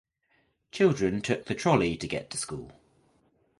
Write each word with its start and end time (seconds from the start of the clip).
Children 0.71 1.21
took 1.21 1.45
the 1.45 1.53
trolley 1.53 1.95
to 1.95 2.07
get 2.07 2.31
to 2.31 2.37
school. 2.39 2.71